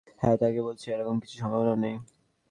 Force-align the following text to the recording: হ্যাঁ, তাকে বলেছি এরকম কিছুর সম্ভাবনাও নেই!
হ্যাঁ, 0.21 0.37
তাকে 0.41 0.59
বলেছি 0.61 0.85
এরকম 0.91 1.15
কিছুর 1.19 1.39
সম্ভাবনাও 1.41 1.77
নেই! 1.77 1.95